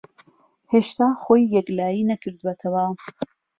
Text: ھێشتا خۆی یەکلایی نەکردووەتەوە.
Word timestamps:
ھێشتا 0.73 1.07
خۆی 1.23 1.43
یەکلایی 1.55 2.07
نەکردووەتەوە. 2.11 2.83